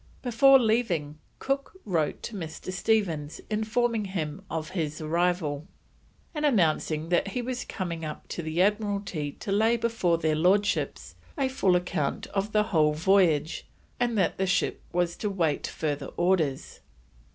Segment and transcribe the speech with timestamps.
[0.23, 2.71] Before leaving, Cook wrote to Mr.
[2.73, 5.67] Stephens informing him of his arrival,
[6.33, 11.13] and announcing that he was coming up to the Admiralty to lay before their Lordships
[11.37, 13.67] a full account of the whole voyage,
[13.99, 16.79] and that the ship was to await further orders.